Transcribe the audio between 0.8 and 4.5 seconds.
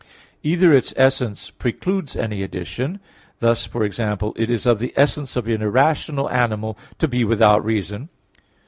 essence precludes any addition; thus, for example, it